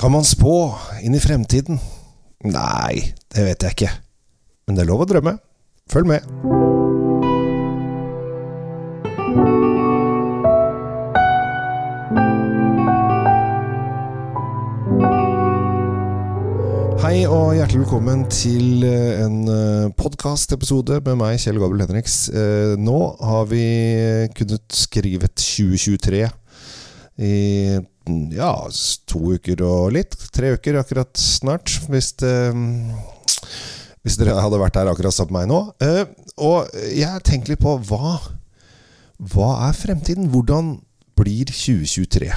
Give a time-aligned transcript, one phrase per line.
[0.00, 0.72] Kan man spå
[1.04, 1.76] inn i fremtiden?
[2.48, 3.90] Nei, det vet jeg ikke.
[4.64, 5.34] Men det er lov å drømme.
[5.92, 6.24] Følg med.
[17.04, 22.22] Hei og hjertelig velkommen til eh, en podkastepisode med meg, Kjell Gabel Henriks.
[22.32, 23.64] Eh, Nå har vi
[24.32, 26.24] kunnet skrive 2023
[27.20, 27.36] i
[28.34, 28.52] ja,
[29.10, 30.16] to uker og litt.
[30.34, 32.34] Tre uker akkurat snart, hvis, det,
[34.04, 35.60] hvis dere hadde vært her akkurat sammen med meg nå.
[35.84, 36.04] Eh,
[36.40, 38.16] Og jeg tenker litt på hva,
[39.32, 40.30] hva er fremtiden?
[40.32, 40.78] Hvordan
[41.18, 42.30] blir 2023?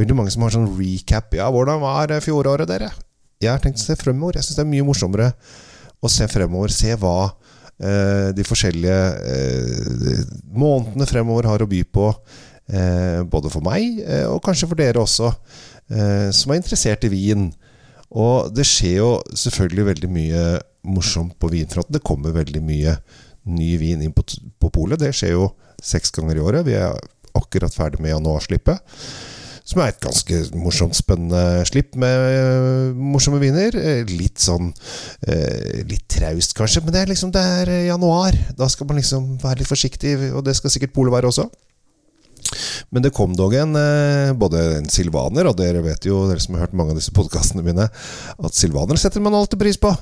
[0.00, 1.34] Veldig mange som har sånn recap.
[1.36, 2.92] Ja, hvordan var fjoråret, dere?
[3.40, 4.38] Jeg har tenkt å se fremover.
[4.38, 5.30] Jeg syns det er mye morsommere
[6.00, 6.72] å se fremover.
[6.72, 7.30] Se hva
[7.80, 9.00] eh, de forskjellige
[9.34, 12.06] eh, månedene fremover har å by på.
[12.70, 15.32] Eh, både for meg, eh, og kanskje for dere også,
[15.90, 17.48] eh, som er interessert i vin.
[18.10, 20.44] Og det skjer jo selvfølgelig veldig mye
[20.86, 21.92] morsomt på vinfronten.
[21.92, 22.96] Det kommer veldig mye
[23.50, 24.22] ny vin inn på,
[24.60, 25.00] på polet.
[25.00, 25.50] Det skjer jo
[25.82, 26.66] seks ganger i året.
[26.66, 26.94] Vi er
[27.34, 28.82] akkurat ferdig med januarslippet.
[29.70, 33.76] Som er et ganske morsomt, spennende slipp med morsomme viner.
[34.08, 34.72] Litt sånn
[35.86, 38.34] Litt traust, kanskje, men det er liksom Det er januar.
[38.58, 41.46] Da skal man liksom være litt forsiktig, og det skal sikkert polet være også.
[42.90, 46.56] Men det kom dog en eh, både en silvaner, og dere vet jo, dere som
[46.56, 49.92] har hørt mange av disse podkastene mine, at silvaner setter man alltid pris på.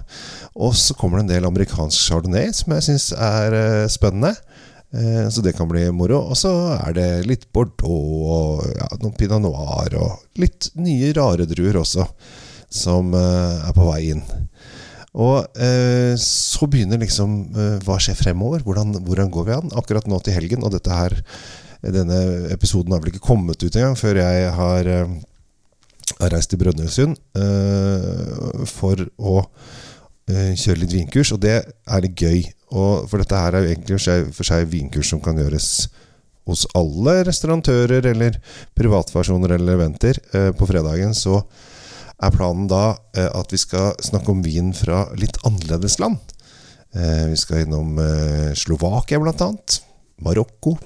[0.56, 4.33] Og så kommer det en del amerikansk chardonnay som jeg syns er eh, spennende.
[4.97, 6.22] Eh, Så det kan bli moro.
[6.33, 11.44] Og så er det litt Bordeaux og ja, noen pinot noir og litt nye, rare
[11.50, 12.09] druer også,
[12.72, 14.25] som er på vei inn.
[15.19, 18.64] Og eh, så begynner liksom eh, Hva skjer fremover?
[18.64, 19.72] Hvordan, hvordan går vi an?
[19.77, 21.16] Akkurat nå til helgen, og dette her
[21.82, 22.18] denne
[22.52, 25.12] episoden har vel ikke kommet ut engang før jeg har, eh,
[26.18, 29.36] har reist til Brønnøysund eh, for å
[30.28, 32.42] eh, kjøre litt vinkurs, og det er litt gøy.
[32.74, 34.00] Og for dette her er jo egentlig
[34.34, 35.88] for seg, vinkurs som kan gjøres
[36.48, 38.36] hos alle restaurantører eller
[38.76, 40.16] privatpersoner eller eventer.
[40.56, 41.42] På fredagen så
[42.24, 46.16] er planen da at vi skal snakke om vin fra litt annerledes land.
[46.92, 48.00] Vi skal innom
[48.56, 49.80] Slovakia blant annet.
[50.24, 50.78] Marokko.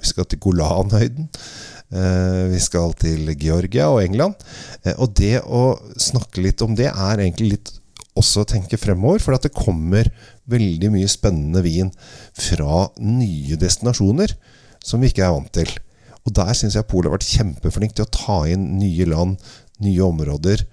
[0.00, 1.28] Vi skal til Golanhøyden.
[1.90, 4.38] Eh, vi skal til Georgia og England.
[4.84, 7.72] Eh, og det å snakke litt om det er egentlig litt
[8.18, 10.10] også å tenke fremover, for at det kommer
[10.50, 11.92] veldig mye spennende vin
[12.36, 14.34] fra nye destinasjoner
[14.84, 15.70] som vi ikke er vant til.
[16.26, 19.40] Og der syns jeg Polet har vært kjempeflink til å ta inn nye land,
[19.80, 20.64] nye områder,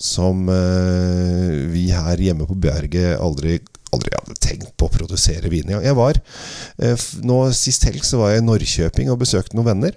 [0.00, 3.60] som eh, vi her hjemme på Bjerget aldri,
[3.94, 5.70] aldri hadde tenkt på å produsere vin.
[5.74, 6.18] Jeg var,
[6.78, 9.96] eh, nå Sist helg så var jeg i Norrköping og besøkte noen venner.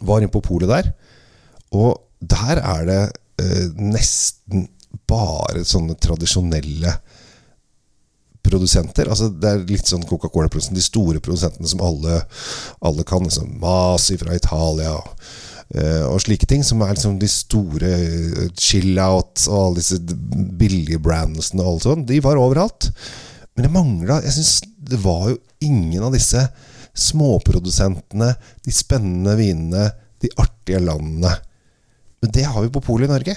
[0.00, 0.90] Var inne på polet der.
[1.76, 3.02] Og der er det
[3.44, 4.68] eh, nesten
[5.08, 6.96] bare sånne tradisjonelle
[8.48, 9.10] produsenter.
[9.10, 10.78] Altså Det er litt sånn Coca-Cola-produsenten.
[10.78, 12.22] de store produsentene som alle,
[12.80, 13.24] alle kan.
[13.24, 15.47] Liksom Masi fra Italia eh,
[16.08, 16.64] og slike ting.
[16.64, 19.98] Som er liksom de store eh, chill-out og alle disse
[20.60, 22.08] billige brandsene og alt sånt.
[22.08, 22.90] De var overalt.
[23.56, 24.54] Men det mangla Jeg syns
[24.88, 26.40] det var jo ingen av disse
[26.98, 28.32] småprodusentene,
[28.64, 29.90] de spennende vinene,
[30.22, 31.30] de artige landene.
[32.22, 33.34] Men det har vi på polet i Norge.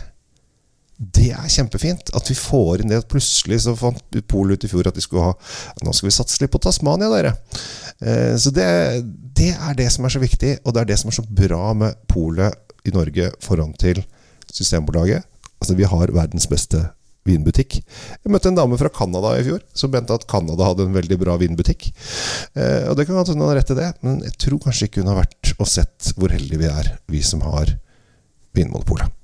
[1.02, 3.00] Det er kjempefint at vi får inn det.
[3.10, 5.34] Plutselig så fant Polet ut i fjor at de skulle ha
[5.82, 7.34] Nå skal vi satse litt på Tasmania, dere.
[8.06, 8.68] Eh, så det,
[9.38, 11.74] det er det som er så viktig, og det er det som er så bra
[11.78, 12.54] med Polet
[12.86, 14.04] i Norge foran til
[14.52, 15.26] Systembolaget.
[15.62, 16.84] Altså, vi har verdens beste
[17.26, 17.80] vinbutikk.
[17.82, 21.18] Jeg møtte en dame fra Canada i fjor som mente at Canada hadde en veldig
[21.22, 21.92] bra vinbutikk.
[22.58, 24.90] Eh, og det kan godt hende hun har rett i det, men jeg tror kanskje
[24.90, 27.76] ikke hun har vært og sett hvor heldige vi er, vi som har
[28.58, 29.21] Vinmonopolet.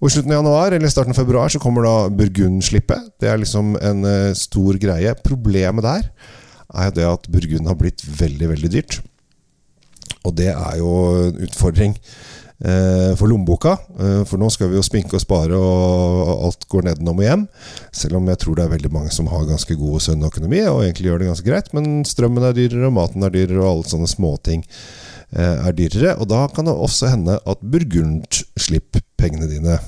[0.00, 3.12] Og I slutten av januar eller starten av februar så kommer da Burgund-slippet.
[3.20, 5.14] Det er liksom en uh, stor greie.
[5.24, 6.08] Problemet der
[6.76, 8.98] er det at Burgund har blitt veldig, veldig dyrt.
[10.26, 10.90] Og det er jo
[11.28, 13.76] en utfordring uh, for lommeboka.
[13.96, 17.48] Uh, for nå skal vi jo spinke og spare, og alt går nedenom og hjem.
[17.94, 20.64] Selv om jeg tror det er veldig mange som har ganske god og sunn økonomi,
[20.68, 21.72] og egentlig gjør det ganske greit.
[21.78, 24.66] Men strømmen er dyrere, og maten er dyrere, og alle sånne småting
[25.36, 26.14] er dyrere.
[26.22, 27.62] Og da kan det også hende at
[29.16, 29.78] Burgund-slipp-pengene dine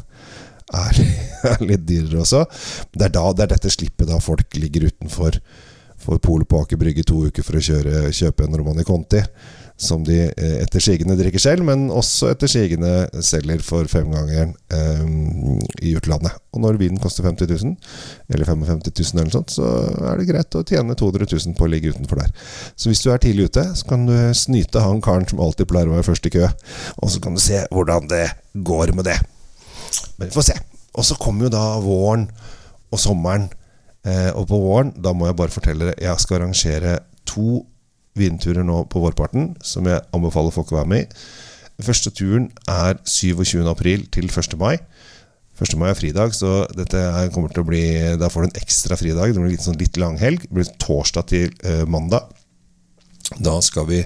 [0.69, 1.01] er,
[1.53, 2.45] er litt dyrere også.
[2.93, 5.39] Det er, da, det er dette slippet da folk ligger utenfor
[5.99, 9.19] for Polet på Aker Brygge to uker for å kjøre, kjøpe en Romani Conti.
[9.79, 15.05] Som de eh, etter sigende drikker selv, men også etter sigende selger for femgangeren eh,
[15.87, 16.35] i utlandet.
[16.51, 17.77] Og når vinen koster 50 000,
[18.35, 19.69] eller 55 000 eller sånt, så
[20.11, 22.35] er det greit å tjene 200 000 på å ligge utenfor der.
[22.75, 25.91] Så hvis du er tidlig ute, så kan du snyte han karen som alltid pleier
[25.91, 26.51] å være først i kø,
[26.99, 28.27] og så kan du se hvordan det
[28.67, 29.21] går med det.
[30.19, 30.59] Men vi får se.
[30.99, 32.27] Og så kommer jo da våren
[32.91, 33.49] og sommeren.
[34.07, 36.99] Eh, og på våren, da må jeg bare fortelle dere, jeg skal arrangere
[37.29, 37.63] to
[38.19, 41.85] vinturer nå på vårparten, som jeg anbefaler folk å være med i.
[41.87, 43.63] Første turen er 27.
[43.71, 44.57] april til 1.
[44.59, 44.77] mai.
[45.59, 45.75] 1.
[45.79, 47.01] mai er fridag, så dette
[47.35, 47.83] kommer til å bli
[48.19, 49.35] Da får du en ekstra fridag.
[49.35, 50.45] Det blir litt, sånn litt langhelg.
[50.47, 52.31] Det blir torsdag til uh, mandag.
[53.39, 54.03] Da skal vi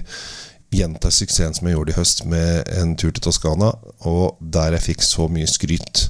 [0.73, 3.71] gjenta suksessen som jeg gjorde i høst med en tur til Toskana,
[4.09, 6.07] og der jeg fikk så mye skryt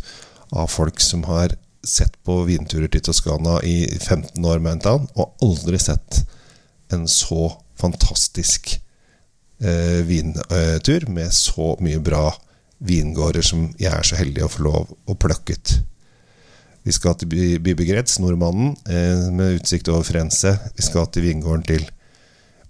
[0.56, 5.36] av folk som har sett på vinturer til Toskana i 15 år, mente han, og
[5.44, 6.24] aldri sett
[6.96, 7.50] en så
[7.80, 8.76] fantastisk
[9.64, 12.28] eh, vintur med så mye bra
[12.84, 15.76] vingårder som jeg er så heldig å få lov å plukke ut.
[16.84, 20.52] Vi skal til Bibegretz, nordmannen, eh, med utsikt over Frense.
[20.76, 21.86] Vi skal til vingården til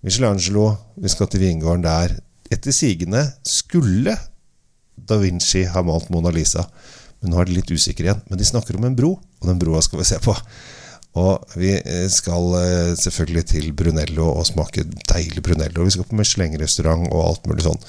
[0.04, 0.78] Michelangelo.
[1.02, 2.20] Vi skal til vingården der.
[2.52, 4.14] Etter sigende skulle
[4.96, 6.68] da Vinci ha malt Mona Lisa.
[7.22, 8.22] Men nå er de litt usikre igjen.
[8.30, 10.36] Men de snakker om en bro, og den broa skal vi se på.
[11.20, 15.86] Og vi eh, skal eh, selvfølgelig til Brunello og smake deilig Brunello.
[15.86, 17.84] Vi skal på Michelin-restaurant og alt mulig sånn.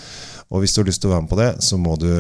[0.53, 2.11] Og hvis du har lyst til å være med på det, så må du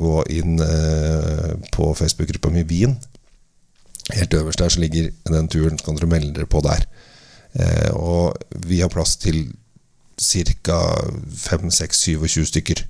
[0.00, 2.98] gå inn eh, på Facebook-gruppa mi Wien.
[4.16, 6.86] Helt øverst der så ligger den turen, så kan dere melde dere på der.
[7.96, 9.50] Og vi har plass til
[10.16, 10.78] ca.
[11.42, 12.80] 5-6-27 stykker.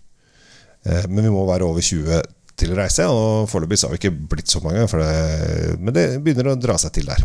[1.10, 2.22] Men vi må være over 20
[2.58, 6.52] til å reise, og foreløpig har vi ikke blitt så mange, det, men det begynner
[6.52, 7.24] å dra seg til der.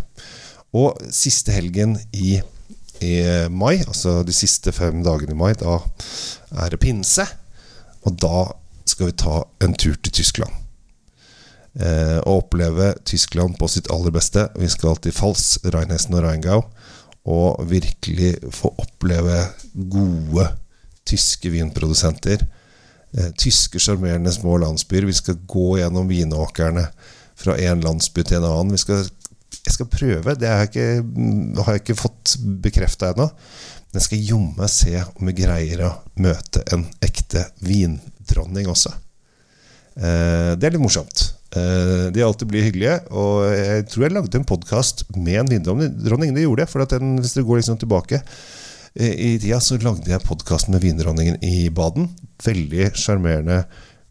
[0.74, 2.36] Og siste helgen i,
[3.04, 3.14] i,
[3.50, 5.78] mai, altså de siste fem dagene i mai, da
[6.64, 7.26] er det pinse.
[8.04, 8.48] Og da
[8.88, 10.64] skal vi ta en tur til Tyskland.
[11.74, 14.46] Eh, og oppleve Tyskland på sitt aller beste.
[14.58, 16.66] Vi skal til Fals, Rheinhessen og Rheingau.
[17.24, 19.40] Og virkelig få oppleve
[19.72, 20.50] gode
[21.08, 22.44] tyske vinprodusenter
[23.38, 25.06] tyske, sjarmerende små landsbyer.
[25.06, 26.88] Vi skal gå gjennom vinåkrene
[27.38, 28.80] fra en landsby til en annen.
[28.80, 29.04] Skal,
[29.60, 30.34] jeg skal prøve.
[30.38, 32.34] Det har jeg ikke, har jeg ikke fått
[32.64, 33.28] bekrefta ennå.
[33.94, 38.90] Men jeg skal jomme se om vi greier å møte en ekte vindronning også.
[39.94, 41.28] Eh, det er litt morsomt.
[41.54, 42.98] Eh, de alltid blir hyggelige.
[43.14, 46.34] Og jeg tror jeg lagde en podkast med en vindronning.
[46.34, 46.72] Det gjorde jeg.
[46.72, 48.22] For den, hvis dere går liksom tilbake
[48.94, 52.08] i tida så lagde jeg podkasten med vindronningen i Baden.
[52.44, 53.64] Veldig sjarmerende,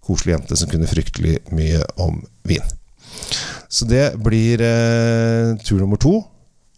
[0.04, 2.66] koselig jente som kunne fryktelig mye om vin.
[3.72, 6.20] Så det blir eh, tur nummer to.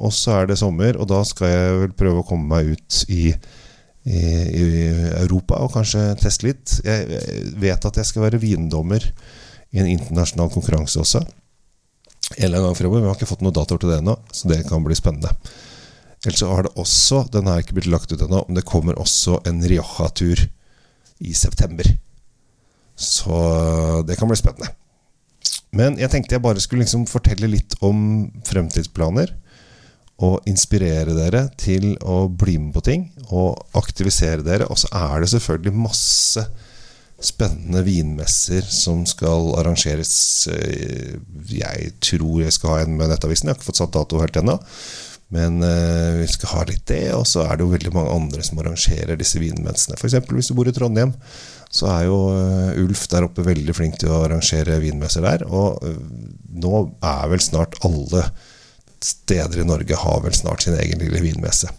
[0.04, 2.98] Og så er det sommer, og da skal jeg vel prøve å komme meg ut
[3.07, 3.30] i,
[4.04, 4.66] i, i
[5.22, 6.80] Europa og kanskje teste litt.
[6.84, 7.22] Jeg
[7.63, 9.06] vet at jeg skal være vindommer
[9.72, 11.24] i en internasjonal konkurranse også.
[12.36, 13.06] En eller annen gang fremover.
[13.06, 15.31] Vi har ikke fått noen datoer til det ennå, så det kan bli spennende.
[16.25, 18.98] Eller så har det også, den har ikke blitt lagt ut ennå, men det kommer
[19.01, 20.42] også en Rioja-tur
[21.22, 21.88] i september.
[22.95, 23.38] Så
[24.07, 24.72] det kan bli spennende.
[25.75, 29.33] Men jeg tenkte jeg bare skulle liksom fortelle litt om fremtidsplaner.
[30.24, 34.69] Og inspirere dere til å bli med på ting og aktivisere dere.
[34.71, 36.45] Og så er det selvfølgelig masse
[37.19, 40.13] spennende vinmesser som skal arrangeres.
[41.51, 43.50] Jeg tror jeg skal ha en med Nettavisen.
[43.50, 44.56] Jeg har ikke fått satt dato helt ennå.
[45.36, 48.46] Men uh, vi skal ha litt det, og så er det jo veldig mange andre
[48.46, 49.98] som arrangerer disse vinmessene.
[50.00, 50.18] F.eks.
[50.32, 51.12] hvis du bor i Trondheim,
[51.74, 55.44] så er jo uh, Ulf der oppe veldig flink til å arrangere vinmesser der.
[55.50, 55.98] Og uh,
[56.56, 58.30] nå er vel snart alle
[59.04, 61.69] steder i Norge har vel snart sin egen lille vinmesse.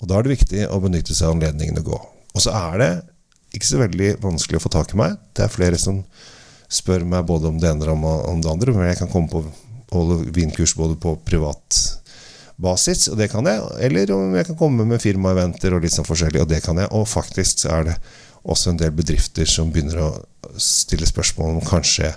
[0.00, 1.98] Og da er det viktig å benytte seg av anledningen å gå.
[2.34, 2.92] Og så er det
[3.54, 5.18] ikke så veldig vanskelig å få tak i meg.
[5.36, 6.00] Det er flere som
[6.72, 9.44] spør meg både om det ene og om det andre, men jeg kan komme på
[9.94, 11.93] holde vinkurs både på privat
[12.56, 13.62] basis, og det kan jeg.
[13.86, 16.90] Eller om jeg kan komme med firmaeventer og litt sånn forskjellig, og det kan jeg.
[16.94, 17.96] Og faktisk så er det
[18.44, 20.12] også en del bedrifter som begynner å
[20.60, 22.12] stille spørsmål om kanskje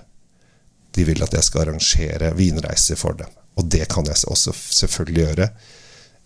[0.97, 3.29] de vil at jeg skal arrangere vinreiser for dem.
[3.57, 5.49] Og det kan jeg også selvfølgelig gjøre.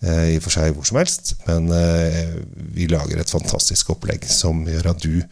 [0.02, 1.34] Eh, I og for seg hvor som helst.
[1.46, 2.34] Men eh,
[2.74, 5.22] vi lager et fantastisk opplegg som gjør at du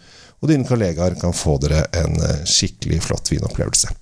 [0.41, 3.93] og dine kollegaer kan få dere en eh, skikkelig flott vinopplevelse.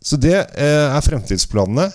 [0.00, 1.90] Så det er fremtidsplanene.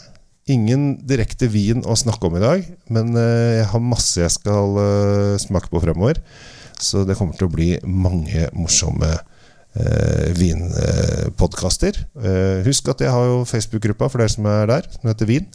[0.46, 4.76] Ingen direkte vin å snakke om i dag, men eh, jeg har masse jeg skal
[4.78, 6.20] eh, smake på fremover.
[6.78, 11.98] Så det kommer til å bli mange morsomme eh, vinpodkaster.
[12.22, 15.50] Eh, husk at jeg har jo Facebook-gruppa for dere som er der, som heter Vin.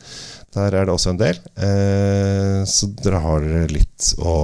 [0.58, 1.38] Der er det også en del.
[1.54, 4.34] Eh, så dere har litt å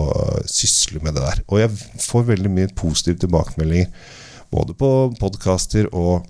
[0.46, 1.42] sysle med det der.
[1.50, 1.74] Og jeg
[2.06, 3.90] får veldig mye positive tilbakemeldinger
[4.54, 6.22] både på podkaster og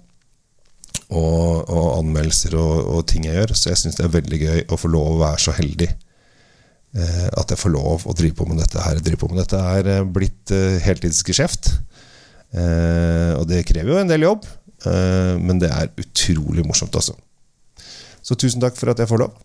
[1.15, 3.55] og, og anmeldelser og, og, ting jeg gjør.
[3.55, 7.27] Så jeg syns det er veldig gøy å få lov å være så heldig eh,
[7.31, 9.01] at jeg får lov å drive på med dette her.
[9.03, 11.73] Drive på med dette er eh, blitt eh, heltidsgeskjeft.
[12.57, 14.47] Eh, og det krever jo en del jobb,
[14.89, 17.17] eh, men det er utrolig morsomt, altså.
[18.27, 19.37] Så tusen takk for at jeg får lov,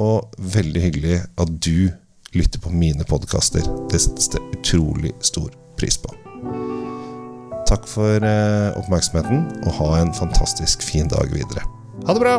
[0.00, 1.90] og veldig hyggelig at du
[2.36, 3.64] lytter på mine podkaster.
[3.90, 6.14] Det settes det utrolig stor pris på.
[7.70, 11.62] Takk for eh, oppmerksomheten, og ha en fantastisk fin dag videre.
[12.08, 12.34] Ha det bra!